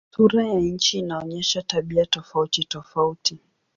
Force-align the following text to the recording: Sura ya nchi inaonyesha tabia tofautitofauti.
Sura 0.15 0.47
ya 0.47 0.59
nchi 0.59 0.99
inaonyesha 0.99 1.61
tabia 1.61 2.05
tofautitofauti. 2.05 3.37